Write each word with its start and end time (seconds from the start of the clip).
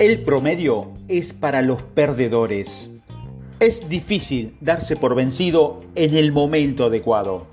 El 0.00 0.22
promedio 0.22 0.92
es 1.08 1.34
para 1.34 1.60
los 1.60 1.82
perdedores. 1.82 2.90
Es 3.58 3.86
difícil 3.90 4.56
darse 4.62 4.96
por 4.96 5.14
vencido 5.14 5.80
en 5.94 6.16
el 6.16 6.32
momento 6.32 6.86
adecuado. 6.86 7.46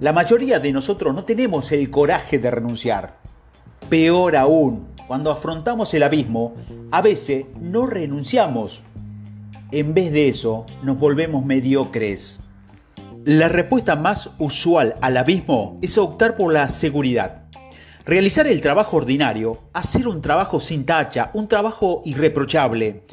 La 0.00 0.12
mayoría 0.12 0.58
de 0.58 0.72
nosotros 0.72 1.14
no 1.14 1.22
tenemos 1.22 1.70
el 1.70 1.90
coraje 1.90 2.40
de 2.40 2.50
renunciar. 2.50 3.18
Peor 3.88 4.34
aún, 4.34 4.88
cuando 5.06 5.30
afrontamos 5.30 5.94
el 5.94 6.02
abismo, 6.02 6.56
a 6.90 7.02
veces 7.02 7.44
no 7.60 7.86
renunciamos. 7.86 8.82
En 9.70 9.94
vez 9.94 10.10
de 10.10 10.26
eso, 10.26 10.66
nos 10.82 10.98
volvemos 10.98 11.46
mediocres. 11.46 12.40
La 13.24 13.48
respuesta 13.48 13.94
más 13.94 14.30
usual 14.40 14.96
al 15.02 15.16
abismo 15.18 15.78
es 15.82 15.96
optar 15.98 16.36
por 16.36 16.52
la 16.52 16.68
seguridad. 16.68 17.41
Realizar 18.04 18.48
el 18.48 18.60
trabajo 18.60 18.96
ordinario, 18.96 19.58
hacer 19.72 20.08
un 20.08 20.20
trabajo 20.20 20.58
sin 20.58 20.84
tacha, 20.84 21.30
un 21.34 21.46
trabajo 21.46 22.02
irreprochable. 22.04 23.04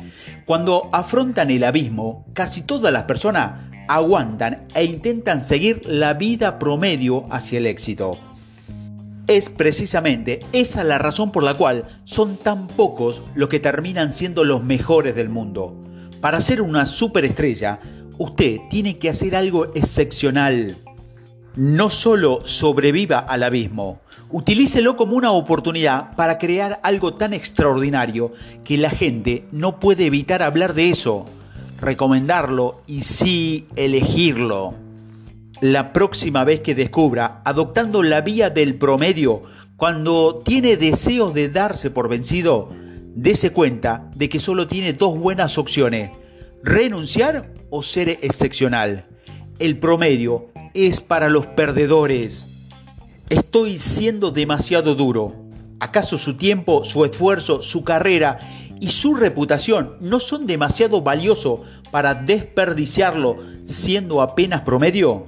Cuando 0.45 0.89
afrontan 0.91 1.51
el 1.51 1.63
abismo, 1.63 2.25
casi 2.33 2.63
todas 2.63 2.91
las 2.91 3.03
personas 3.03 3.69
aguantan 3.87 4.65
e 4.73 4.85
intentan 4.85 5.43
seguir 5.43 5.85
la 5.85 6.15
vida 6.15 6.57
promedio 6.57 7.27
hacia 7.29 7.59
el 7.59 7.67
éxito. 7.67 8.17
Es 9.27 9.51
precisamente 9.51 10.39
esa 10.53 10.83
la 10.83 10.97
razón 10.97 11.31
por 11.31 11.43
la 11.43 11.53
cual 11.53 11.85
son 12.03 12.37
tan 12.37 12.67
pocos 12.67 13.21
los 13.35 13.47
que 13.47 13.59
terminan 13.59 14.11
siendo 14.11 14.43
los 14.43 14.63
mejores 14.63 15.15
del 15.15 15.29
mundo. 15.29 15.75
Para 16.19 16.41
ser 16.41 16.63
una 16.63 16.87
superestrella, 16.87 17.79
usted 18.17 18.57
tiene 18.71 18.97
que 18.97 19.09
hacer 19.09 19.35
algo 19.35 19.65
excepcional. 19.75 20.77
No 21.55 21.91
solo 21.91 22.39
sobreviva 22.43 23.19
al 23.19 23.43
abismo, 23.43 24.01
Utilícelo 24.31 24.95
como 24.95 25.15
una 25.15 25.31
oportunidad 25.31 26.15
para 26.15 26.37
crear 26.37 26.79
algo 26.83 27.15
tan 27.15 27.33
extraordinario 27.33 28.31
que 28.63 28.77
la 28.77 28.91
gente 28.91 29.45
no 29.51 29.79
puede 29.79 30.05
evitar 30.05 30.43
hablar 30.43 30.75
de 30.75 30.91
eso, 30.91 31.25
recomendarlo 31.81 32.83
y 32.85 33.01
sí 33.01 33.65
elegirlo. 33.75 34.75
La 35.61 35.93
próxima 35.93 36.43
vez 36.43 36.59
que 36.59 36.75
descubra, 36.75 37.41
adoptando 37.43 38.03
la 38.03 38.21
vía 38.21 38.51
del 38.51 38.75
promedio, 38.75 39.43
cuando 39.77 40.41
tiene 40.45 40.77
deseos 40.77 41.33
de 41.33 41.49
darse 41.49 41.89
por 41.89 42.07
vencido, 42.07 42.69
dése 43.15 43.51
cuenta 43.51 44.11
de 44.15 44.29
que 44.29 44.39
solo 44.39 44.67
tiene 44.67 44.93
dos 44.93 45.17
buenas 45.17 45.57
opciones, 45.57 46.11
renunciar 46.61 47.51
o 47.71 47.81
ser 47.81 48.09
excepcional. 48.09 49.05
El 49.57 49.79
promedio 49.79 50.49
es 50.75 50.99
para 51.01 51.29
los 51.29 51.47
perdedores. 51.47 52.48
Estoy 53.29 53.77
siendo 53.77 54.31
demasiado 54.31 54.95
duro. 54.95 55.35
¿Acaso 55.79 56.17
su 56.17 56.35
tiempo, 56.35 56.83
su 56.83 57.05
esfuerzo, 57.05 57.61
su 57.61 57.83
carrera 57.83 58.39
y 58.79 58.87
su 58.87 59.13
reputación 59.13 59.97
no 60.01 60.19
son 60.19 60.47
demasiado 60.47 61.01
valiosos 61.01 61.59
para 61.91 62.15
desperdiciarlo 62.15 63.37
siendo 63.65 64.23
apenas 64.23 64.61
promedio? 64.61 65.27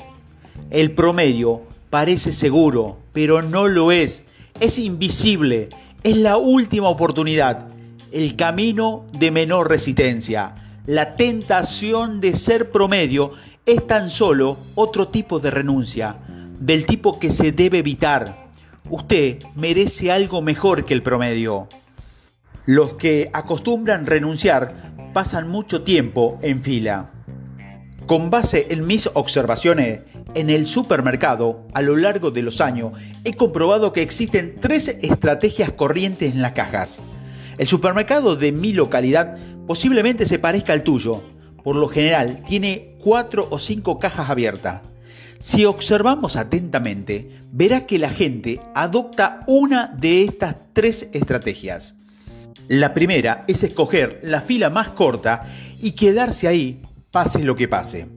El 0.71 0.93
promedio 0.93 1.61
parece 1.91 2.31
seguro, 2.31 2.97
pero 3.13 3.43
no 3.43 3.67
lo 3.67 3.91
es. 3.91 4.25
Es 4.59 4.79
invisible. 4.79 5.69
Es 6.01 6.17
la 6.17 6.37
última 6.37 6.89
oportunidad. 6.89 7.67
El 8.11 8.35
camino 8.35 9.05
de 9.13 9.29
menor 9.29 9.69
resistencia. 9.69 10.55
La 10.87 11.15
tentación 11.15 12.19
de 12.19 12.33
ser 12.33 12.71
promedio 12.71 13.33
es 13.67 13.85
tan 13.85 14.09
solo 14.09 14.57
otro 14.73 15.09
tipo 15.09 15.39
de 15.39 15.51
renuncia 15.51 16.17
del 16.61 16.85
tipo 16.85 17.19
que 17.19 17.31
se 17.31 17.51
debe 17.51 17.79
evitar. 17.79 18.51
Usted 18.89 19.39
merece 19.55 20.11
algo 20.11 20.41
mejor 20.41 20.85
que 20.85 20.93
el 20.93 21.01
promedio. 21.01 21.67
Los 22.65 22.93
que 22.93 23.29
acostumbran 23.33 24.05
renunciar 24.05 24.93
pasan 25.13 25.49
mucho 25.49 25.83
tiempo 25.83 26.39
en 26.43 26.61
fila. 26.61 27.11
Con 28.05 28.29
base 28.29 28.67
en 28.69 28.85
mis 28.85 29.09
observaciones, 29.13 30.01
en 30.35 30.49
el 30.49 30.67
supermercado, 30.67 31.67
a 31.73 31.81
lo 31.81 31.95
largo 31.95 32.29
de 32.29 32.43
los 32.43 32.61
años, 32.61 32.91
he 33.23 33.33
comprobado 33.33 33.91
que 33.91 34.03
existen 34.03 34.55
tres 34.61 34.87
estrategias 35.01 35.71
corrientes 35.71 36.31
en 36.33 36.41
las 36.41 36.51
cajas. 36.51 37.01
El 37.57 37.67
supermercado 37.67 38.35
de 38.35 38.51
mi 38.51 38.71
localidad 38.71 39.37
posiblemente 39.65 40.25
se 40.27 40.39
parezca 40.39 40.73
al 40.73 40.83
tuyo. 40.83 41.23
Por 41.63 41.75
lo 41.75 41.87
general, 41.87 42.43
tiene 42.43 42.95
cuatro 42.99 43.47
o 43.49 43.57
cinco 43.57 43.99
cajas 43.99 44.29
abiertas. 44.29 44.90
Si 45.41 45.65
observamos 45.65 46.35
atentamente, 46.35 47.39
verá 47.51 47.87
que 47.87 47.97
la 47.97 48.11
gente 48.11 48.61
adopta 48.75 49.41
una 49.47 49.87
de 49.87 50.23
estas 50.23 50.55
tres 50.71 51.09
estrategias. 51.13 51.95
La 52.67 52.93
primera 52.93 53.43
es 53.47 53.63
escoger 53.63 54.19
la 54.21 54.41
fila 54.41 54.69
más 54.69 54.89
corta 54.89 55.47
y 55.81 55.93
quedarse 55.93 56.47
ahí, 56.47 56.83
pase 57.09 57.43
lo 57.43 57.55
que 57.55 57.67
pase. 57.67 58.07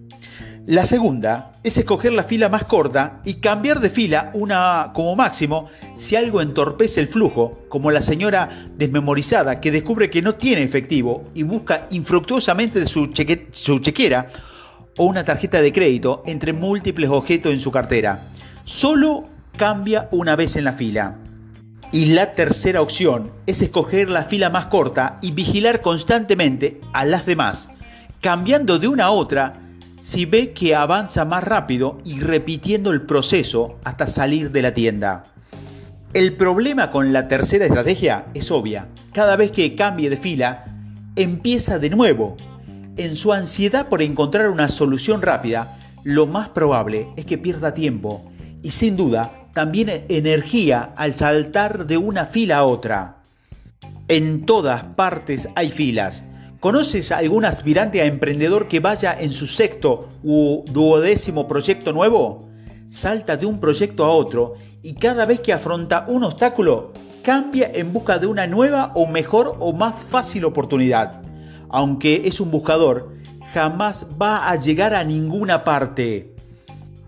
La 0.67 0.85
segunda 0.85 1.53
es 1.63 1.79
escoger 1.79 2.13
la 2.13 2.25
fila 2.25 2.51
más 2.51 2.65
corta 2.65 3.23
y 3.25 3.35
cambiar 3.35 3.81
de 3.81 3.89
fila 3.89 4.31
una 4.35 4.93
como 4.95 5.17
máximo 5.17 5.69
si 5.95 6.17
algo 6.17 6.43
entorpece 6.43 7.01
el 7.01 7.09
flujo, 7.09 7.65
como 7.71 7.91
la 7.91 8.03
señora 8.03 8.69
desmemorizada 8.77 9.63
que 9.63 9.71
descubre 9.71 10.11
que 10.11 10.21
no 10.21 10.35
tiene 10.35 10.63
efectivo 10.63 11.25
y 11.35 11.43
busca 11.43 11.87
infructuosamente 11.91 12.87
su, 12.87 13.11
su 13.51 13.79
chequera 13.79 14.29
o 14.97 15.05
una 15.05 15.25
tarjeta 15.25 15.61
de 15.61 15.73
crédito 15.73 16.23
entre 16.27 16.53
múltiples 16.53 17.11
objetos 17.11 17.53
en 17.53 17.61
su 17.61 17.71
cartera. 17.71 18.23
Solo 18.65 19.25
cambia 19.57 20.09
una 20.11 20.37
vez 20.37 20.57
en 20.57 20.65
la 20.65 20.73
fila. 20.73 21.17
Y 21.93 22.07
la 22.07 22.35
tercera 22.35 22.83
opción 22.83 23.31
es 23.47 23.63
escoger 23.63 24.09
la 24.09 24.25
fila 24.25 24.51
más 24.51 24.67
corta 24.67 25.19
y 25.23 25.31
vigilar 25.31 25.81
constantemente 25.81 26.81
a 26.93 27.05
las 27.05 27.25
demás, 27.25 27.69
cambiando 28.21 28.79
de 28.79 28.89
una 28.89 29.05
a 29.05 29.11
otra 29.11 29.61
si 30.01 30.27
ve 30.27 30.53
que 30.53 30.75
avanza 30.75 31.25
más 31.25 31.45
rápido 31.45 31.99
y 32.05 32.21
repitiendo 32.21 32.91
el 32.91 33.03
proceso 33.03 33.79
hasta 33.85 34.07
salir 34.07 34.51
de 34.51 34.63
la 34.63 34.75
tienda. 34.75 35.25
El 36.13 36.37
problema 36.37 36.91
con 36.91 37.13
la 37.13 37.27
tercera 37.27 37.65
estrategia 37.65 38.27
es 38.35 38.51
obvia. 38.51 38.89
Cada 39.13 39.37
vez 39.37 39.51
que 39.51 39.75
cambie 39.75 40.11
de 40.11 40.17
fila, 40.17 40.67
empieza 41.17 41.79
de 41.79 41.91
nuevo 41.91 42.37
en 42.97 43.17
su 43.17 43.33
ansiedad 43.33 43.89
por 43.89 44.03
encontrar 44.03 44.49
una 44.49 44.69
solución 44.69 45.23
rápida, 45.23 45.79
lo 46.05 46.27
más 46.27 46.49
probable 46.51 47.09
es 47.17 47.27
que 47.27 47.39
pierda 47.39 47.75
tiempo 47.75 48.31
y 48.63 48.71
sin 48.71 48.97
duda 48.97 49.49
también 49.53 50.05
energía 50.09 50.93
al 50.97 51.15
saltar 51.15 51.87
de 51.87 51.97
una 51.97 52.27
fila 52.27 52.59
a 52.59 52.65
otra. 52.65 53.23
En 54.09 54.45
todas 54.47 54.85
partes 54.85 55.49
hay 55.55 55.71
filas. 55.71 56.25
¿Conoces 56.61 57.13
a 57.13 57.19
algún 57.19 57.45
aspirante 57.45 58.01
a 58.01 58.07
emprendedor 58.07 58.69
que 58.69 58.81
vaya 58.81 59.17
en 59.19 59.33
su 59.33 59.47
sexto 59.47 60.09
u 60.23 60.65
duodécimo 60.71 61.47
proyecto 61.47 61.93
nuevo? 61.93 62.49
Salta 62.89 63.37
de 63.37 63.47
un 63.47 63.61
proyecto 63.61 64.05
a 64.05 64.11
otro 64.11 64.55
y 64.83 64.95
cada 64.95 65.25
vez 65.27 65.41
que 65.41 65.53
afronta 65.53 66.05
un 66.09 66.25
obstáculo, 66.25 66.93
cambia 67.23 67.71
en 67.73 67.93
busca 67.93 68.19
de 68.19 68.27
una 68.27 68.47
nueva 68.47 68.93
o 68.95 69.07
mejor 69.07 69.57
o 69.59 69.73
más 69.73 69.95
fácil 69.95 70.45
oportunidad 70.45 71.24
aunque 71.75 72.23
es 72.27 72.39
un 72.39 72.53
buscador, 72.53 73.11
jamás 73.53 74.07
va 74.21 74.49
a 74.49 74.55
llegar 74.55 74.95
a 74.95 75.03
ninguna 75.03 75.65
parte. 75.65 76.33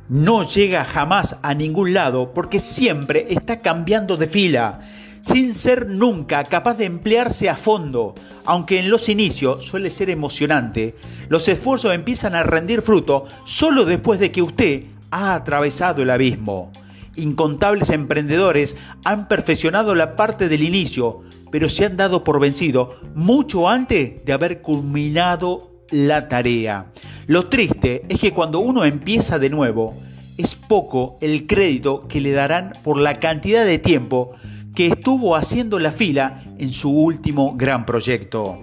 No 0.09 0.43
llega 0.43 0.85
jamás 0.85 1.37
a 1.45 1.55
ningún 1.55 1.95
lado 1.95 2.35
porque 2.35 2.59
siempre 2.59 3.27
está 3.31 3.61
cambiando 3.61 4.17
de 4.17 4.27
fila, 4.27 4.81
sin 5.21 5.55
ser 5.55 5.89
nunca 5.89 6.43
capaz 6.43 6.75
de 6.79 6.85
emplearse 6.85 7.49
a 7.49 7.55
fondo. 7.55 8.17
Aunque 8.45 8.81
en 8.81 8.91
los 8.91 9.09
inicios 9.09 9.65
suele 9.65 9.89
ser 9.89 10.11
emocionante, 10.11 10.97
los 11.29 11.47
esfuerzos 11.47 11.95
empiezan 11.95 12.35
a 12.35 12.43
rendir 12.43 12.83
fruto 12.83 13.25
solo 13.45 13.85
después 13.85 14.19
de 14.19 14.33
que 14.33 14.43
usted 14.43 14.83
ha 15.13 15.35
atravesado 15.35 16.03
el 16.03 16.11
abismo. 16.11 16.73
Incontables 17.15 17.91
emprendedores 17.91 18.77
han 19.05 19.29
perfeccionado 19.29 19.95
la 19.95 20.17
parte 20.17 20.49
del 20.49 20.65
inicio, 20.65 21.23
pero 21.51 21.69
se 21.69 21.85
han 21.85 21.97
dado 21.97 22.25
por 22.25 22.41
vencido 22.41 23.01
mucho 23.15 23.69
antes 23.69 24.25
de 24.25 24.33
haber 24.33 24.63
culminado 24.63 25.71
la 25.91 26.29
tarea. 26.29 26.93
Lo 27.27 27.47
triste 27.49 28.05
es 28.09 28.21
que 28.21 28.33
cuando 28.33 28.61
uno 28.61 28.85
empieza 28.85 29.39
de 29.39 29.51
nuevo, 29.51 29.95
es 30.37 30.55
poco 30.55 31.19
el 31.21 31.47
crédito 31.47 32.01
que 32.09 32.21
le 32.21 32.33
darán 32.33 32.73
por 32.83 32.99
la 32.99 33.15
cantidad 33.15 33.65
de 33.65 33.79
tiempo 33.79 34.33
que 34.75 34.89
estuvo 34.89 35.35
haciendo 35.35 35.79
la 35.79 35.91
fila 35.91 36.45
en 36.59 36.73
su 36.73 36.91
último 36.91 37.55
gran 37.57 37.87
proyecto. 37.87 38.63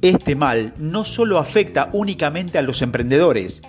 Este 0.00 0.34
mal 0.34 0.72
no 0.78 1.04
solo 1.04 1.38
afecta 1.38 1.90
únicamente 1.92 2.58
a 2.58 2.62
los 2.62 2.80
emprendedores, 2.80 3.62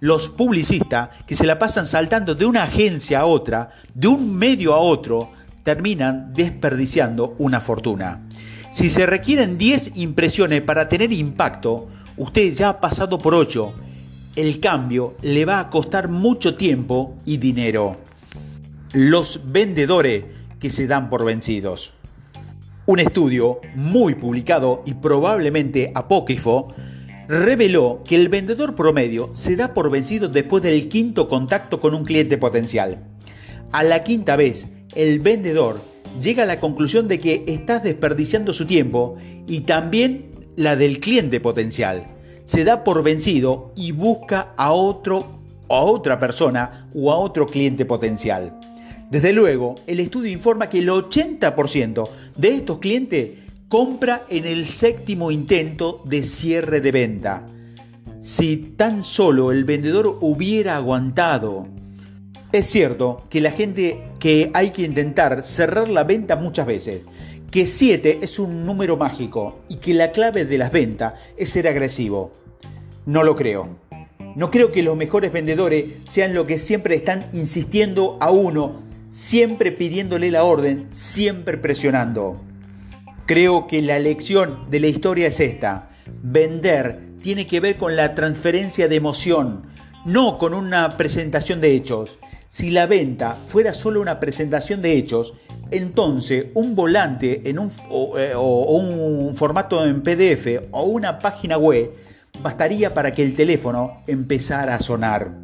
los 0.00 0.30
publicistas 0.30 1.10
que 1.28 1.36
se 1.36 1.46
la 1.46 1.60
pasan 1.60 1.86
saltando 1.86 2.34
de 2.34 2.44
una 2.44 2.64
agencia 2.64 3.20
a 3.20 3.24
otra, 3.26 3.70
de 3.94 4.08
un 4.08 4.34
medio 4.34 4.74
a 4.74 4.78
otro, 4.78 5.30
terminan 5.62 6.32
desperdiciando 6.34 7.34
una 7.38 7.60
fortuna. 7.60 8.26
Si 8.72 8.88
se 8.90 9.06
requieren 9.06 9.58
10 9.58 9.96
impresiones 9.96 10.62
para 10.62 10.88
tener 10.88 11.12
impacto, 11.12 11.88
usted 12.16 12.54
ya 12.54 12.70
ha 12.70 12.80
pasado 12.80 13.18
por 13.18 13.34
8. 13.34 13.74
El 14.34 14.60
cambio 14.60 15.14
le 15.20 15.44
va 15.44 15.60
a 15.60 15.70
costar 15.70 16.08
mucho 16.08 16.56
tiempo 16.56 17.16
y 17.26 17.36
dinero. 17.36 17.98
Los 18.92 19.52
vendedores 19.52 20.24
que 20.58 20.70
se 20.70 20.86
dan 20.86 21.10
por 21.10 21.24
vencidos. 21.24 21.92
Un 22.86 22.98
estudio 22.98 23.60
muy 23.74 24.14
publicado 24.14 24.82
y 24.86 24.94
probablemente 24.94 25.92
apócrifo 25.94 26.74
reveló 27.28 28.02
que 28.04 28.16
el 28.16 28.28
vendedor 28.28 28.74
promedio 28.74 29.30
se 29.34 29.56
da 29.56 29.74
por 29.74 29.90
vencido 29.90 30.28
después 30.28 30.62
del 30.62 30.88
quinto 30.88 31.28
contacto 31.28 31.78
con 31.80 31.94
un 31.94 32.04
cliente 32.04 32.38
potencial. 32.38 33.04
A 33.70 33.82
la 33.84 34.02
quinta 34.02 34.36
vez, 34.36 34.66
el 34.94 35.20
vendedor 35.20 35.80
llega 36.20 36.42
a 36.42 36.46
la 36.46 36.60
conclusión 36.60 37.08
de 37.08 37.20
que 37.20 37.44
estás 37.46 37.82
desperdiciando 37.82 38.52
su 38.52 38.66
tiempo 38.66 39.16
y 39.46 39.60
también 39.60 40.30
la 40.56 40.76
del 40.76 41.00
cliente 41.00 41.40
potencial. 41.40 42.06
Se 42.44 42.64
da 42.64 42.84
por 42.84 43.02
vencido 43.02 43.72
y 43.76 43.92
busca 43.92 44.52
a 44.56 44.72
otro 44.72 45.42
a 45.68 45.82
otra 45.84 46.18
persona 46.18 46.88
o 46.94 47.10
a 47.10 47.16
otro 47.16 47.46
cliente 47.46 47.86
potencial. 47.86 48.58
Desde 49.10 49.32
luego, 49.32 49.74
el 49.86 50.00
estudio 50.00 50.30
informa 50.30 50.68
que 50.68 50.78
el 50.78 50.88
80% 50.88 52.08
de 52.36 52.48
estos 52.48 52.78
clientes 52.78 53.30
compra 53.68 54.24
en 54.28 54.46
el 54.46 54.66
séptimo 54.66 55.30
intento 55.30 56.02
de 56.04 56.22
cierre 56.22 56.80
de 56.82 56.92
venta. 56.92 57.46
Si 58.20 58.56
tan 58.76 59.02
solo 59.02 59.50
el 59.50 59.64
vendedor 59.64 60.18
hubiera 60.20 60.76
aguantado. 60.76 61.66
Es 62.52 62.66
cierto 62.66 63.24
que 63.30 63.40
la 63.40 63.50
gente 63.50 64.02
que 64.18 64.50
hay 64.52 64.70
que 64.70 64.82
intentar 64.82 65.46
cerrar 65.46 65.88
la 65.88 66.04
venta 66.04 66.36
muchas 66.36 66.66
veces, 66.66 67.00
que 67.50 67.64
7 67.64 68.18
es 68.20 68.38
un 68.38 68.66
número 68.66 68.98
mágico 68.98 69.60
y 69.70 69.76
que 69.76 69.94
la 69.94 70.12
clave 70.12 70.44
de 70.44 70.58
las 70.58 70.70
ventas 70.70 71.14
es 71.38 71.48
ser 71.48 71.66
agresivo. 71.66 72.30
No 73.06 73.22
lo 73.22 73.34
creo. 73.36 73.78
No 74.36 74.50
creo 74.50 74.70
que 74.70 74.82
los 74.82 74.98
mejores 74.98 75.32
vendedores 75.32 75.86
sean 76.04 76.34
los 76.34 76.44
que 76.44 76.58
siempre 76.58 76.94
están 76.94 77.24
insistiendo 77.32 78.18
a 78.20 78.30
uno, 78.30 78.82
siempre 79.10 79.72
pidiéndole 79.72 80.30
la 80.30 80.44
orden, 80.44 80.88
siempre 80.90 81.56
presionando. 81.56 82.38
Creo 83.24 83.66
que 83.66 83.80
la 83.80 83.98
lección 83.98 84.68
de 84.68 84.80
la 84.80 84.88
historia 84.88 85.28
es 85.28 85.40
esta. 85.40 85.88
Vender 86.22 87.00
tiene 87.22 87.46
que 87.46 87.60
ver 87.60 87.78
con 87.78 87.96
la 87.96 88.14
transferencia 88.14 88.88
de 88.88 88.96
emoción, 88.96 89.62
no 90.04 90.36
con 90.36 90.52
una 90.52 90.98
presentación 90.98 91.62
de 91.62 91.74
hechos. 91.74 92.18
Si 92.52 92.70
la 92.70 92.84
venta 92.84 93.38
fuera 93.46 93.72
solo 93.72 94.02
una 94.02 94.20
presentación 94.20 94.82
de 94.82 94.92
hechos, 94.92 95.32
entonces 95.70 96.48
un 96.52 96.76
volante 96.76 97.48
en 97.48 97.58
un, 97.58 97.70
o, 97.88 98.18
eh, 98.18 98.34
o 98.36 98.76
un 98.76 99.34
formato 99.34 99.82
en 99.86 100.02
PDF 100.02 100.68
o 100.70 100.82
una 100.82 101.18
página 101.18 101.56
web 101.56 101.92
bastaría 102.42 102.92
para 102.92 103.14
que 103.14 103.22
el 103.22 103.34
teléfono 103.34 104.02
empezara 104.06 104.74
a 104.74 104.80
sonar. 104.80 105.38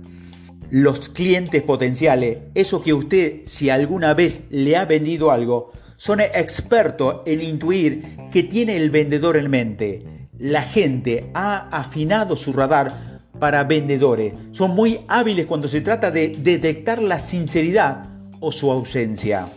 Los 0.69 1.09
clientes 1.09 1.63
potenciales, 1.63 2.41
eso 2.55 2.83
que 2.83 2.93
usted 2.93 3.41
si 3.47 3.71
alguna 3.71 4.13
vez 4.13 4.43
le 4.51 4.77
ha 4.77 4.85
vendido 4.85 5.31
algo, 5.31 5.73
son 5.97 6.21
expertos 6.21 7.23
en 7.25 7.41
intuir 7.41 8.19
que 8.31 8.43
tiene 8.43 8.77
el 8.77 8.91
vendedor 8.91 9.39
en 9.39 9.49
mente. 9.49 10.29
La 10.37 10.61
gente 10.61 11.31
ha 11.33 11.71
afinado 11.71 12.37
su 12.37 12.53
radar 12.53 13.08
para 13.39 13.65
vendedores. 13.65 14.35
Son 14.53 14.75
muy 14.75 15.01
hábiles 15.09 15.47
cuando 15.47 15.69
se 15.69 15.81
trata 15.81 16.11
de 16.11 16.37
detectar 16.39 17.03
la 17.03 17.19
sinceridad 17.19 18.05
o 18.41 18.53
su 18.53 18.71
ausencia. 18.71 19.49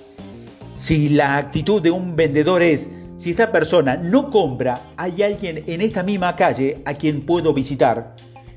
Si 0.74 1.10
la 1.10 1.38
actitud 1.38 1.82
de 1.82 1.92
un 1.92 2.16
vendedor 2.16 2.62
es, 2.62 2.90
si 3.16 3.32
esta 3.32 3.52
persona 3.52 3.98
no 3.98 4.32
compra, 4.32 4.94
hay 4.98 5.22
alguien 5.22 5.64
en 5.68 5.82
esta 5.82 6.02
misma 6.02 6.36
calle 6.36 6.82
a 6.86 6.94
quien 6.94 7.26
puedo 7.26 7.54
visitar, 7.54 8.16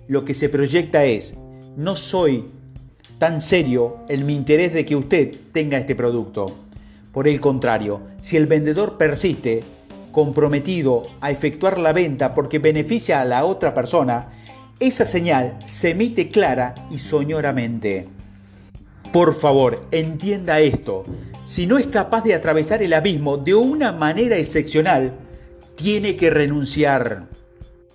lo 0.09 0.25
que 0.25 0.35
se 0.35 0.49
proyecta 0.49 1.05
es, 1.05 1.35
no 1.77 1.97
soy 1.97 2.45
tan 3.19 3.41
serio 3.41 3.99
en 4.09 4.27
mi 4.27 4.35
interés 4.35 4.73
de 4.73 4.85
que 4.85 4.97
usted 4.97 5.35
tenga 5.53 5.79
este 5.79 5.95
producto. 5.95 6.55
Por 7.13 7.29
el 7.29 7.41
contrario, 7.41 8.01
si 8.21 8.37
el 8.37 8.47
vendedor 8.47 8.97
persiste, 8.97 9.63
comprometido 10.13 11.09
a 11.21 11.31
efectuar 11.31 11.79
la 11.79 11.93
venta 11.93 12.35
porque 12.35 12.59
beneficia 12.59 13.21
a 13.21 13.25
la 13.25 13.45
otra 13.45 13.75
persona, 13.75 14.29
esa 14.81 15.05
señal 15.05 15.59
se 15.67 15.91
emite 15.91 16.29
clara 16.29 16.75
y 16.91 16.99
soñoramente. 16.99 18.09
Por 19.13 19.35
favor, 19.35 19.87
entienda 19.93 20.61
esto. 20.61 21.05
Si 21.45 21.67
no 21.67 21.79
es 21.79 21.87
capaz 21.87 22.25
de 22.25 22.35
atravesar 22.35 22.83
el 22.83 22.93
abismo 22.93 23.37
de 23.37 23.55
una 23.55 23.93
manera 23.93 24.37
excepcional, 24.37 25.13
tiene 25.77 26.17
que 26.17 26.31
renunciar 26.31 27.29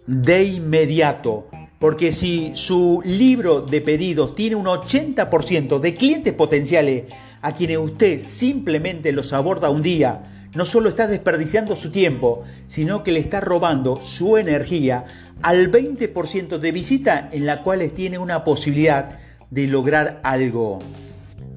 de 0.06 0.44
inmediato. 0.44 1.48
Porque 1.80 2.12
si 2.12 2.52
su 2.56 3.02
libro 3.04 3.62
de 3.62 3.82
pedidos 3.82 4.36
tiene 4.36 4.56
un 4.56 4.66
80% 4.66 5.80
de 5.80 5.94
clientes 5.94 6.34
potenciales 6.34 7.04
a 7.42 7.54
quienes 7.54 7.78
usted 7.78 8.20
simplemente 8.20 9.12
los 9.12 9.34
aborda 9.34 9.70
un 9.70 9.82
día, 9.82 10.39
no 10.56 10.66
solo 10.66 10.90
está 10.90 11.08
desperdiciando 11.08 11.76
su 11.76 11.92
tiempo, 11.92 12.44
sino 12.68 13.04
que 13.04 13.12
le 13.12 13.20
está 13.20 13.40
robando 13.40 14.02
su 14.02 14.38
energía 14.38 15.06
al 15.42 15.72
20% 15.72 16.58
de 16.58 16.72
visita 16.72 17.30
en 17.32 17.46
la 17.46 17.64
cual 17.64 17.90
tiene 17.92 18.18
una 18.18 18.44
posibilidad 18.44 19.20
de 19.50 19.68
lograr 19.68 20.20
algo. 20.24 20.80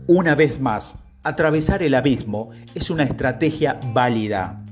Una 0.07 0.35
vez 0.35 0.61
más, 0.61 0.97
atravesar 1.23 1.83
el 1.83 1.95
abismo 1.95 2.51
es 2.75 2.91
una 2.91 3.05
estrategia 3.05 3.81
válida. 3.93 4.63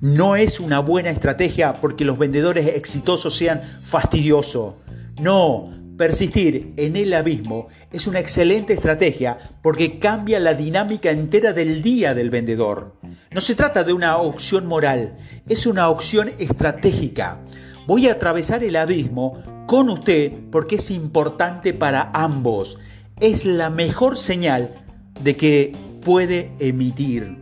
No 0.00 0.36
es 0.36 0.60
una 0.60 0.80
buena 0.80 1.10
estrategia 1.10 1.72
porque 1.74 2.04
los 2.04 2.18
vendedores 2.18 2.66
exitosos 2.66 3.36
sean 3.36 3.60
fastidiosos. 3.82 4.74
No, 5.20 5.70
Persistir 5.96 6.72
en 6.78 6.96
el 6.96 7.12
abismo 7.12 7.68
es 7.92 8.06
una 8.06 8.18
excelente 8.18 8.72
estrategia 8.72 9.38
porque 9.62 9.98
cambia 9.98 10.40
la 10.40 10.54
dinámica 10.54 11.10
entera 11.10 11.52
del 11.52 11.82
día 11.82 12.14
del 12.14 12.30
vendedor. 12.30 12.94
No 13.34 13.40
se 13.40 13.54
trata 13.54 13.84
de 13.84 13.92
una 13.92 14.16
opción 14.18 14.66
moral, 14.66 15.16
es 15.48 15.66
una 15.66 15.88
opción 15.88 16.32
estratégica. 16.38 17.40
Voy 17.86 18.08
a 18.08 18.12
atravesar 18.12 18.62
el 18.62 18.76
abismo 18.76 19.42
con 19.66 19.88
usted 19.90 20.32
porque 20.50 20.76
es 20.76 20.90
importante 20.90 21.72
para 21.72 22.10
ambos. 22.14 22.78
Es 23.20 23.44
la 23.44 23.70
mejor 23.70 24.16
señal 24.16 24.84
de 25.20 25.36
que 25.36 25.76
puede 26.04 26.52
emitir. 26.58 27.38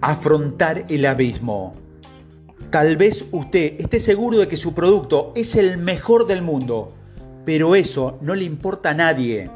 Afrontar 0.00 0.84
el 0.88 1.06
abismo. 1.06 1.74
Tal 2.70 2.96
vez 2.96 3.24
usted 3.30 3.80
esté 3.80 4.00
seguro 4.00 4.38
de 4.38 4.48
que 4.48 4.56
su 4.56 4.74
producto 4.74 5.32
es 5.34 5.54
el 5.54 5.78
mejor 5.78 6.26
del 6.26 6.42
mundo 6.42 6.94
pero 7.44 7.74
eso 7.74 8.18
no 8.22 8.34
le 8.34 8.44
importa 8.44 8.90
a 8.90 8.94
nadie, 8.94 9.50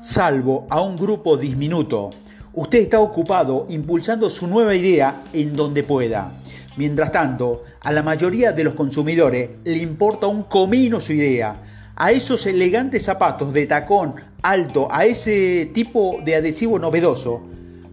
salvo 0.00 0.66
a 0.68 0.80
un 0.80 0.96
grupo 0.96 1.36
diminuto. 1.36 2.10
Usted 2.56 2.78
está 2.78 3.00
ocupado 3.00 3.66
impulsando 3.68 4.30
su 4.30 4.46
nueva 4.46 4.76
idea 4.76 5.24
en 5.32 5.56
donde 5.56 5.82
pueda. 5.82 6.32
Mientras 6.76 7.10
tanto, 7.10 7.64
a 7.80 7.90
la 7.90 8.04
mayoría 8.04 8.52
de 8.52 8.62
los 8.62 8.74
consumidores 8.74 9.50
le 9.64 9.78
importa 9.78 10.28
un 10.28 10.44
comino 10.44 11.00
su 11.00 11.14
idea. 11.14 11.56
A 11.96 12.12
esos 12.12 12.46
elegantes 12.46 13.02
zapatos 13.02 13.52
de 13.52 13.66
tacón 13.66 14.14
alto, 14.42 14.86
a 14.92 15.04
ese 15.04 15.68
tipo 15.74 16.20
de 16.24 16.36
adhesivo 16.36 16.78
novedoso, 16.78 17.42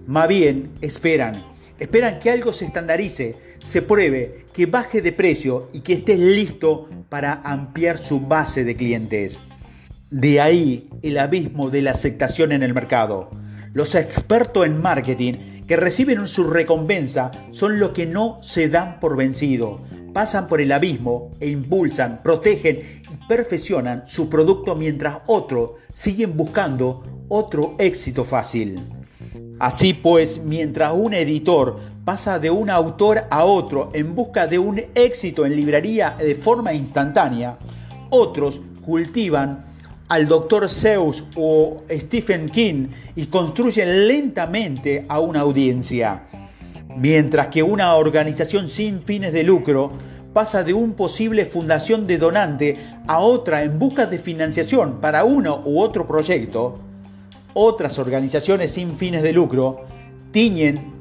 más 0.06 0.28
bien 0.28 0.70
esperan. 0.82 1.44
Esperan 1.80 2.20
que 2.20 2.30
algo 2.30 2.54
se 2.54 2.66
estandarice, 2.66 3.36
se 3.58 3.82
pruebe, 3.82 4.46
que 4.54 4.68
baje 4.68 5.02
de 5.02 5.12
precio 5.12 5.70
y 5.74 5.80
que 5.80 5.94
estés 5.94 6.20
listo 6.20 6.88
para 7.10 7.42
ampliar 7.44 7.98
su 7.98 8.20
base 8.20 8.64
de 8.64 8.76
clientes. 8.76 9.42
De 10.12 10.40
ahí 10.40 10.88
el 11.02 11.18
abismo 11.18 11.72
de 11.72 11.82
la 11.82 11.92
aceptación 11.92 12.52
en 12.52 12.62
el 12.62 12.76
mercado. 12.76 13.41
Los 13.74 13.96
expertos 13.96 14.66
en 14.66 14.82
marketing 14.82 15.66
que 15.66 15.78
reciben 15.78 16.28
su 16.28 16.44
recompensa 16.44 17.32
son 17.52 17.80
los 17.80 17.92
que 17.92 18.06
no 18.06 18.40
se 18.42 18.68
dan 18.68 19.00
por 19.00 19.16
vencido, 19.16 19.80
pasan 20.14 20.48
por 20.48 20.60
el 20.60 20.74
abismo 20.74 21.32
e 21.40 21.48
impulsan, 21.48 22.20
protegen 22.22 23.02
y 23.10 23.28
perfeccionan 23.30 24.04
su 24.08 24.28
producto 24.28 24.76
mientras 24.76 25.20
otros 25.28 25.72
siguen 25.94 26.36
buscando 26.36 27.02
otro 27.30 27.76
éxito 27.78 28.26
fácil. 28.26 28.82
Así 29.58 29.94
pues, 29.94 30.44
mientras 30.44 30.92
un 30.94 31.14
editor 31.14 31.80
pasa 32.04 32.40
de 32.40 32.50
un 32.50 32.70
autor 32.70 33.26
a 33.30 33.46
otro 33.46 33.90
en 33.94 34.16
busca 34.16 34.48
de 34.48 34.60
un 34.60 34.82
éxito 34.96 35.46
en 35.46 35.56
librería 35.56 36.18
de 36.20 36.36
forma 36.36 36.74
instantánea, 36.74 37.58
otros 38.10 38.60
cultivan 38.86 39.71
al 40.12 40.28
Dr. 40.28 40.68
Seuss 40.68 41.24
o 41.38 41.78
Stephen 41.90 42.50
King 42.50 42.90
y 43.16 43.28
construyen 43.28 44.10
lentamente 44.10 45.06
a 45.08 45.22
una 45.22 45.40
audiencia. 45.40 46.24
Mientras 46.98 47.48
que 47.48 47.64
una 47.64 47.96
organización 47.96 48.68
sin 48.68 49.04
fines 49.04 49.32
de 49.32 49.44
lucro 49.44 49.94
pasa 50.34 50.66
de 50.66 50.74
una 50.74 50.98
posible 50.98 51.46
fundación 51.46 52.08
de 52.08 52.18
donante 52.18 52.76
a 53.08 53.20
otra 53.20 53.64
en 53.64 53.80
busca 53.80 54.06
de 54.06 54.20
financiación 54.20 55.00
para 55.00 55.24
uno 55.24 55.62
u 55.64 55.80
otro 55.80 56.06
proyecto, 56.06 56.78
otras 57.54 57.98
organizaciones 57.98 58.72
sin 58.72 58.98
fines 58.98 59.24
de 59.24 59.32
lucro 59.32 59.86
tiñen 60.32 60.92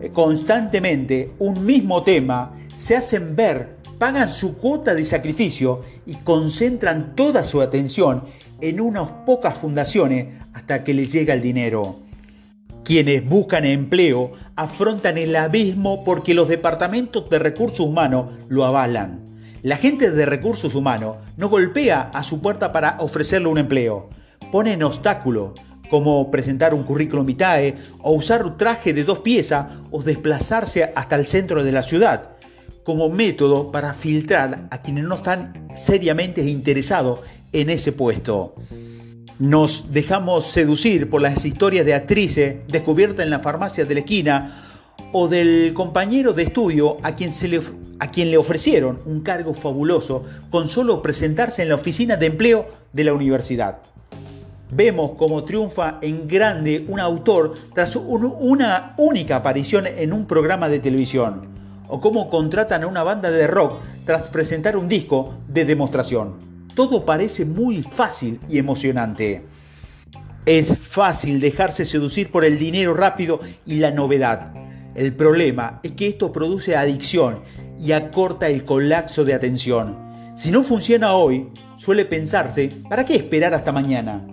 eh, 0.00 0.10
constantemente 0.12 1.32
un 1.40 1.66
mismo 1.66 2.04
tema, 2.04 2.56
se 2.76 2.94
hacen 2.94 3.34
ver, 3.34 3.78
pagan 3.98 4.28
su 4.28 4.56
cuota 4.56 4.94
de 4.94 5.04
sacrificio 5.04 5.80
y 6.06 6.14
concentran 6.14 7.16
toda 7.16 7.42
su 7.42 7.60
atención 7.60 8.22
en 8.62 8.80
unas 8.80 9.10
pocas 9.26 9.58
fundaciones 9.58 10.28
hasta 10.54 10.84
que 10.84 10.94
les 10.94 11.12
llega 11.12 11.34
el 11.34 11.42
dinero. 11.42 12.00
Quienes 12.84 13.28
buscan 13.28 13.64
empleo 13.64 14.32
afrontan 14.56 15.18
el 15.18 15.36
abismo 15.36 16.04
porque 16.04 16.34
los 16.34 16.48
departamentos 16.48 17.28
de 17.28 17.38
recursos 17.38 17.80
humanos 17.80 18.32
lo 18.48 18.64
avalan. 18.64 19.20
La 19.62 19.76
gente 19.76 20.10
de 20.10 20.26
recursos 20.26 20.74
humanos 20.74 21.16
no 21.36 21.48
golpea 21.48 22.10
a 22.12 22.22
su 22.22 22.40
puerta 22.40 22.72
para 22.72 22.96
ofrecerle 22.98 23.48
un 23.48 23.58
empleo. 23.58 24.10
Ponen 24.50 24.82
obstáculos, 24.82 25.52
como 25.90 26.30
presentar 26.30 26.74
un 26.74 26.84
currículum 26.84 27.26
vitae 27.26 27.76
o 28.00 28.12
usar 28.12 28.44
un 28.44 28.56
traje 28.56 28.92
de 28.92 29.04
dos 29.04 29.20
piezas 29.20 29.66
o 29.90 30.02
desplazarse 30.02 30.90
hasta 30.94 31.16
el 31.16 31.26
centro 31.26 31.62
de 31.62 31.70
la 31.70 31.82
ciudad, 31.82 32.30
como 32.82 33.10
método 33.10 33.70
para 33.70 33.92
filtrar 33.92 34.66
a 34.70 34.82
quienes 34.82 35.04
no 35.04 35.16
están 35.16 35.68
seriamente 35.74 36.42
interesados 36.42 37.20
en 37.52 37.70
ese 37.70 37.92
puesto. 37.92 38.54
Nos 39.38 39.92
dejamos 39.92 40.46
seducir 40.46 41.10
por 41.10 41.20
las 41.20 41.44
historias 41.44 41.84
de 41.84 41.94
actrices 41.94 42.56
descubiertas 42.68 43.24
en 43.24 43.30
la 43.30 43.40
farmacia 43.40 43.84
de 43.84 43.94
la 43.94 44.00
esquina 44.00 44.68
o 45.12 45.28
del 45.28 45.72
compañero 45.74 46.32
de 46.32 46.44
estudio 46.44 46.98
a 47.02 47.16
quien, 47.16 47.32
se 47.32 47.48
le, 47.48 47.60
a 47.98 48.10
quien 48.10 48.30
le 48.30 48.38
ofrecieron 48.38 49.00
un 49.04 49.20
cargo 49.20 49.52
fabuloso 49.52 50.24
con 50.50 50.68
solo 50.68 51.02
presentarse 51.02 51.62
en 51.62 51.68
la 51.68 51.74
oficina 51.74 52.16
de 52.16 52.26
empleo 52.26 52.68
de 52.92 53.04
la 53.04 53.12
universidad. 53.12 53.78
Vemos 54.70 55.12
cómo 55.18 55.44
triunfa 55.44 55.98
en 56.00 56.26
grande 56.26 56.86
un 56.88 56.98
autor 56.98 57.54
tras 57.74 57.94
una 57.96 58.94
única 58.96 59.36
aparición 59.36 59.86
en 59.86 60.14
un 60.14 60.26
programa 60.26 60.70
de 60.70 60.78
televisión, 60.78 61.48
o 61.88 62.00
cómo 62.00 62.30
contratan 62.30 62.84
a 62.84 62.86
una 62.86 63.02
banda 63.02 63.30
de 63.30 63.46
rock 63.46 63.80
tras 64.06 64.28
presentar 64.28 64.78
un 64.78 64.88
disco 64.88 65.34
de 65.46 65.66
demostración. 65.66 66.51
Todo 66.74 67.04
parece 67.04 67.44
muy 67.44 67.82
fácil 67.82 68.40
y 68.48 68.58
emocionante. 68.58 69.42
Es 70.46 70.76
fácil 70.76 71.38
dejarse 71.38 71.84
seducir 71.84 72.30
por 72.30 72.44
el 72.44 72.58
dinero 72.58 72.94
rápido 72.94 73.40
y 73.66 73.76
la 73.76 73.90
novedad. 73.90 74.52
El 74.94 75.14
problema 75.14 75.80
es 75.82 75.92
que 75.92 76.08
esto 76.08 76.32
produce 76.32 76.74
adicción 76.74 77.42
y 77.78 77.92
acorta 77.92 78.48
el 78.48 78.64
colapso 78.64 79.24
de 79.24 79.34
atención. 79.34 79.98
Si 80.34 80.50
no 80.50 80.62
funciona 80.62 81.14
hoy, 81.14 81.48
suele 81.76 82.06
pensarse, 82.06 82.70
¿para 82.88 83.04
qué 83.04 83.16
esperar 83.16 83.54
hasta 83.54 83.70
mañana? 83.70 84.26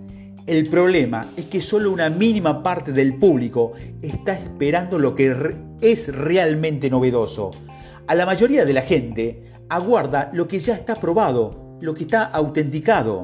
El 0.46 0.68
problema 0.68 1.30
es 1.36 1.44
que 1.44 1.60
solo 1.60 1.92
una 1.92 2.08
mínima 2.08 2.62
parte 2.62 2.90
del 2.92 3.16
público 3.16 3.74
está 4.00 4.32
esperando 4.32 4.98
lo 4.98 5.14
que 5.14 5.36
es 5.80 6.14
realmente 6.14 6.88
novedoso. 6.88 7.50
A 8.06 8.14
la 8.14 8.26
mayoría 8.26 8.64
de 8.64 8.72
la 8.72 8.82
gente 8.82 9.44
aguarda 9.68 10.30
lo 10.32 10.48
que 10.48 10.58
ya 10.58 10.74
está 10.74 10.96
probado, 10.96 11.59
lo 11.80 11.94
que 11.94 12.04
está 12.04 12.24
autenticado. 12.24 13.22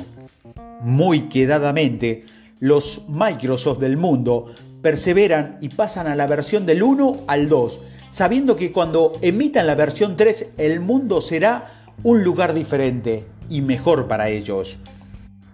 Muy 0.81 1.23
quedadamente, 1.29 2.25
los 2.61 3.03
Microsoft 3.09 3.79
del 3.79 3.97
mundo 3.97 4.47
perseveran 4.83 5.59
y 5.61 5.69
pasan 5.71 6.07
a 6.07 6.15
la 6.15 6.27
versión 6.27 6.67
del 6.67 6.83
1 6.83 7.25
al 7.27 7.49
2, 7.49 7.81
sabiendo 8.11 8.57
que 8.57 8.73
cuando 8.73 9.13
emitan 9.23 9.67
la 9.67 9.75
versión 9.75 10.17
3 10.17 10.55
el 10.59 10.81
mundo 10.81 11.21
será 11.21 11.71
un 12.03 12.23
lugar 12.23 12.55
diferente 12.55 13.25
y 13.49 13.61
mejor 13.61 14.07
para 14.07 14.29
ellos. 14.29 14.79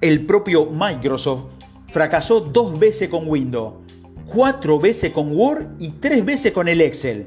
El 0.01 0.27
propio 0.27 0.67
Microsoft 0.67 1.47
Fracasó 1.93 2.41
dos 2.41 2.79
veces 2.79 3.11
con 3.11 3.29
Windows, 3.29 3.75
cuatro 4.25 4.81
veces 4.81 5.13
con 5.13 5.37
Word 5.37 5.67
y 5.79 5.91
tres 5.91 6.25
veces 6.25 6.51
con 6.51 6.67
el 6.67 6.81
Excel. 6.81 7.27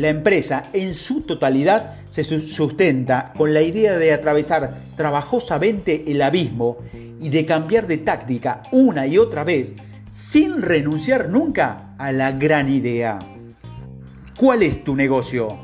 La 0.00 0.08
empresa 0.08 0.62
en 0.72 0.94
su 0.94 1.20
totalidad 1.20 1.96
se 2.08 2.24
sustenta 2.24 3.34
con 3.36 3.52
la 3.52 3.60
idea 3.60 3.98
de 3.98 4.14
atravesar 4.14 4.78
trabajosamente 4.96 6.04
el 6.06 6.22
abismo 6.22 6.78
y 7.20 7.28
de 7.28 7.44
cambiar 7.44 7.86
de 7.86 7.98
táctica 7.98 8.62
una 8.72 9.06
y 9.06 9.18
otra 9.18 9.44
vez 9.44 9.74
sin 10.08 10.62
renunciar 10.62 11.28
nunca 11.28 11.94
a 11.98 12.12
la 12.12 12.32
gran 12.32 12.72
idea. 12.72 13.18
¿Cuál 14.38 14.62
es 14.62 14.82
tu 14.84 14.96
negocio? 14.96 15.58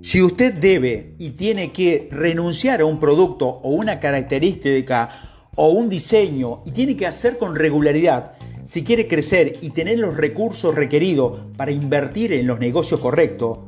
Si 0.00 0.22
usted 0.22 0.54
debe 0.54 1.12
y 1.18 1.32
tiene 1.32 1.70
que 1.70 2.08
renunciar 2.10 2.80
a 2.80 2.86
un 2.86 2.98
producto 2.98 3.46
o 3.46 3.68
una 3.68 4.00
característica 4.00 5.10
o 5.54 5.68
un 5.68 5.90
diseño 5.90 6.62
y 6.64 6.70
tiene 6.70 6.96
que 6.96 7.06
hacer 7.06 7.36
con 7.36 7.54
regularidad 7.54 8.35
si 8.66 8.82
quiere 8.82 9.06
crecer 9.06 9.58
y 9.60 9.70
tener 9.70 10.00
los 10.00 10.16
recursos 10.16 10.74
requeridos 10.74 11.38
para 11.56 11.70
invertir 11.70 12.32
en 12.32 12.48
los 12.48 12.58
negocios 12.58 12.98
correctos, 12.98 13.60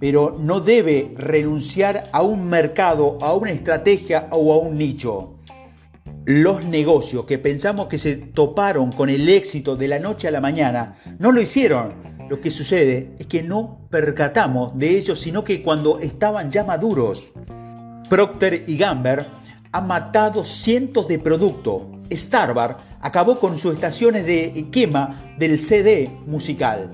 pero 0.00 0.34
no 0.40 0.60
debe 0.60 1.12
renunciar 1.16 2.08
a 2.12 2.22
un 2.22 2.48
mercado, 2.48 3.18
a 3.20 3.34
una 3.34 3.50
estrategia 3.50 4.28
o 4.30 4.54
a 4.54 4.58
un 4.58 4.78
nicho. 4.78 5.34
Los 6.24 6.64
negocios 6.64 7.26
que 7.26 7.38
pensamos 7.38 7.86
que 7.88 7.98
se 7.98 8.16
toparon 8.16 8.90
con 8.90 9.10
el 9.10 9.28
éxito 9.28 9.76
de 9.76 9.88
la 9.88 9.98
noche 9.98 10.28
a 10.28 10.30
la 10.30 10.40
mañana 10.40 10.96
no 11.18 11.30
lo 11.30 11.42
hicieron. 11.42 11.94
Lo 12.30 12.40
que 12.40 12.50
sucede 12.50 13.14
es 13.18 13.26
que 13.26 13.42
no 13.42 13.86
percatamos 13.90 14.78
de 14.78 14.96
ellos, 14.96 15.20
sino 15.20 15.44
que 15.44 15.62
cuando 15.62 15.98
estaban 15.98 16.50
ya 16.50 16.64
maduros. 16.64 17.32
Procter 18.08 18.64
y 18.66 18.78
Gamble 18.78 19.26
ha 19.72 19.80
matado 19.82 20.42
cientos 20.42 21.06
de 21.06 21.18
productos. 21.18 21.82
Starbucks 22.10 22.91
acabó 23.02 23.38
con 23.38 23.58
sus 23.58 23.74
estaciones 23.74 24.24
de 24.24 24.68
quema 24.72 25.34
del 25.38 25.60
CD 25.60 26.10
musical. 26.26 26.90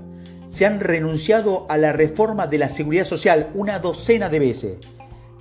Se 0.48 0.66
han 0.66 0.80
renunciado 0.80 1.66
a 1.68 1.76
la 1.76 1.92
reforma 1.92 2.46
de 2.46 2.58
la 2.58 2.68
seguridad 2.68 3.04
social 3.04 3.50
una 3.54 3.78
docena 3.78 4.28
de 4.28 4.38
veces. 4.38 4.78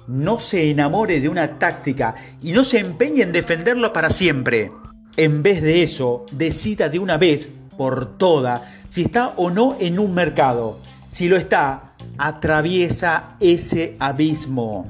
No 0.07 0.37
se 0.37 0.69
enamore 0.69 1.19
de 1.19 1.29
una 1.29 1.57
táctica 1.57 2.15
y 2.41 2.51
no 2.51 2.63
se 2.63 2.79
empeñe 2.79 3.23
en 3.23 3.31
defenderlo 3.31 3.93
para 3.93 4.09
siempre. 4.09 4.71
En 5.15 5.41
vez 5.41 5.61
de 5.61 5.81
eso, 5.81 6.25
decida 6.31 6.89
de 6.89 6.99
una 6.99 7.17
vez 7.17 7.49
por 7.77 8.17
todas 8.17 8.61
si 8.89 9.03
está 9.03 9.33
o 9.37 9.49
no 9.49 9.77
en 9.79 9.99
un 9.99 10.13
mercado. 10.13 10.79
Si 11.07 11.27
lo 11.27 11.37
está, 11.37 11.93
atraviesa 12.17 13.35
ese 13.39 13.95
abismo. 13.99 14.87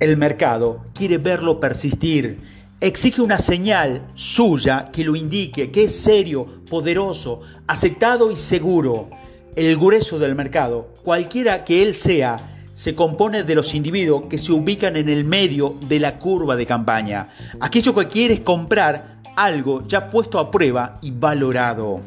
El 0.00 0.16
mercado 0.16 0.84
quiere 0.94 1.18
verlo 1.18 1.60
persistir. 1.60 2.38
Exige 2.80 3.22
una 3.22 3.38
señal 3.38 4.02
suya 4.14 4.90
que 4.92 5.02
lo 5.02 5.16
indique, 5.16 5.70
que 5.70 5.84
es 5.84 5.96
serio, 5.96 6.46
poderoso, 6.68 7.40
aceptado 7.66 8.30
y 8.30 8.36
seguro. 8.36 9.08
El 9.54 9.78
grueso 9.78 10.18
del 10.18 10.34
mercado, 10.34 10.92
cualquiera 11.02 11.64
que 11.64 11.82
él 11.82 11.94
sea, 11.94 12.64
se 12.74 12.94
compone 12.94 13.44
de 13.44 13.54
los 13.54 13.74
individuos 13.74 14.24
que 14.28 14.36
se 14.36 14.52
ubican 14.52 14.96
en 14.96 15.08
el 15.08 15.24
medio 15.24 15.74
de 15.88 15.98
la 15.98 16.18
curva 16.18 16.54
de 16.54 16.66
campaña. 16.66 17.28
Aquello 17.60 17.94
que 17.94 18.08
quiere 18.08 18.34
es 18.34 18.40
comprar 18.40 19.22
algo 19.36 19.86
ya 19.86 20.10
puesto 20.10 20.38
a 20.38 20.50
prueba 20.50 20.98
y 21.00 21.12
valorado. 21.12 22.02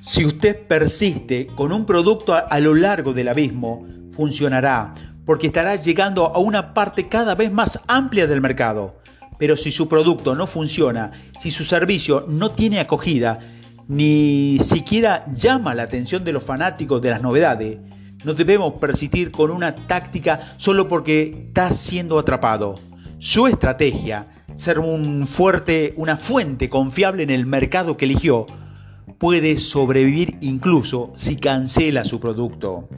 Si 0.00 0.24
usted 0.24 0.66
persiste 0.66 1.48
con 1.48 1.72
un 1.72 1.84
producto 1.84 2.34
a, 2.34 2.58
lo 2.58 2.74
largo 2.74 3.12
del 3.12 3.28
abismo, 3.28 3.86
funcionará 4.12 4.94
porque 5.26 5.48
estará 5.48 5.76
llegando 5.76 6.26
a 6.34 6.38
una 6.38 6.72
parte 6.72 7.06
cada 7.06 7.34
vez 7.34 7.52
más 7.52 7.78
amplia 7.86 8.26
del 8.26 8.40
mercado. 8.40 8.99
Pero 9.40 9.56
si 9.56 9.72
su 9.72 9.88
producto 9.88 10.36
no 10.36 10.46
funciona, 10.46 11.10
si 11.40 11.50
su 11.50 11.64
servicio 11.64 12.26
no 12.28 12.52
tiene 12.52 12.78
acogida, 12.78 13.40
ni 13.88 14.58
siquiera 14.60 15.24
llama 15.34 15.74
la 15.74 15.82
atención 15.82 16.22
de 16.22 16.32
los 16.32 16.44
fanáticos 16.44 17.02
de 17.02 17.10
las 17.10 17.22
novedades, 17.22 17.78
no 18.22 18.34
debemos 18.34 18.74
persistir 18.74 19.30
con 19.32 19.50
una 19.50 19.86
táctica 19.86 20.54
solo 20.58 20.86
porque 20.88 21.46
está 21.48 21.72
siendo 21.72 22.18
atrapado. 22.18 22.78
Su 23.18 23.46
estrategia, 23.46 24.44
ser 24.54 24.78
un 24.78 25.26
fuerte, 25.26 25.94
una 25.96 26.18
fuente 26.18 26.68
confiable 26.68 27.22
en 27.22 27.30
el 27.30 27.46
mercado 27.46 27.96
que 27.96 28.04
eligió, 28.04 28.46
puede 29.18 29.56
sobrevivir 29.56 30.36
incluso 30.42 31.12
si 31.16 31.36
cancela 31.36 32.04
su 32.04 32.20
producto. 32.20 32.90